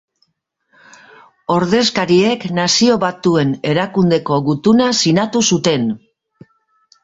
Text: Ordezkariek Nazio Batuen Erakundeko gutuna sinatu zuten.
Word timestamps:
Ordezkariek 1.55 2.47
Nazio 2.61 2.97
Batuen 3.05 3.53
Erakundeko 3.75 4.41
gutuna 4.51 4.91
sinatu 5.05 5.47
zuten. 5.55 5.91